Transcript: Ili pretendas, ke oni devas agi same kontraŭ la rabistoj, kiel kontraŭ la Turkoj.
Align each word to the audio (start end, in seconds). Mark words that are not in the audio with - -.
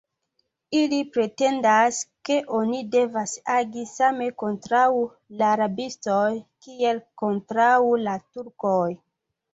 Ili 0.77 0.99
pretendas, 1.17 1.99
ke 2.29 2.37
oni 2.61 2.79
devas 2.95 3.35
agi 3.57 3.85
same 3.91 4.31
kontraŭ 4.45 4.83
la 5.43 5.53
rabistoj, 5.63 6.27
kiel 6.65 7.05
kontraŭ 7.25 7.73
la 8.09 8.21
Turkoj. 8.25 8.85